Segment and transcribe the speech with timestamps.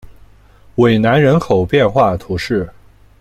[0.77, 2.67] 韦南人口变化图示